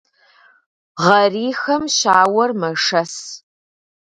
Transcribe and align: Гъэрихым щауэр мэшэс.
Гъэрихым 1.03 1.83
щауэр 1.95 2.51
мэшэс. 2.59 3.13